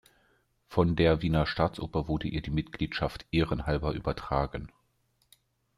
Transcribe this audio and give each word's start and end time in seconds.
Von 0.67 0.95
der 0.95 1.21
Wiener 1.21 1.45
Staatsoper 1.45 2.07
wurde 2.07 2.27
ihr 2.27 2.41
die 2.41 2.49
Mitgliedschaft 2.49 3.27
ehrenhalber 3.29 3.91
übertragen. 3.93 4.71